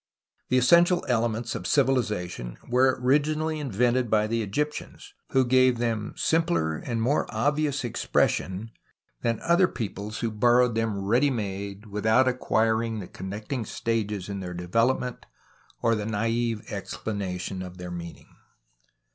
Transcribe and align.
The 0.49 0.57
essential 0.57 1.05
elements 1.07 1.53
of 1.53 1.67
civilization 1.67 2.57
were 2.67 2.97
originally 2.99 3.59
invented 3.59 4.09
by 4.09 4.25
the 4.25 4.41
Egyptians, 4.41 5.13
who 5.29 5.45
gave 5.45 5.77
them 5.77 6.13
simpler 6.15 6.75
and 6.75 6.99
more 6.99 7.27
obvious 7.29 7.83
expression 7.83 8.71
than 9.21 9.39
other 9.41 9.67
peoples, 9.67 10.21
who 10.21 10.31
borrowed 10.31 10.73
them 10.73 10.97
ready 10.97 11.29
made 11.29 11.85
without 11.85 12.27
acquiring 12.27 12.97
the 12.99 13.07
connecting 13.07 13.63
stages 13.63 14.27
in 14.27 14.39
their 14.39 14.55
THE 14.55 14.63
STORY 14.63 14.65
OF 14.65 14.71
THE 14.71 14.77
FLOOD 14.79 14.99
99 15.01 15.11
development 15.13 15.25
or 15.83 15.93
the 15.93 16.05
naive 16.11 16.63
explanation 16.71 17.61
of 17.61 17.77
their 17.77 17.91
meaning. 17.91 18.29